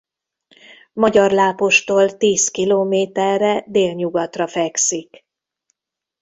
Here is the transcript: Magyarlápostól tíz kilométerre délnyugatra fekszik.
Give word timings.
Magyarlápostól 0.93 2.17
tíz 2.17 2.49
kilométerre 2.49 3.63
délnyugatra 3.67 4.47
fekszik. 4.47 5.25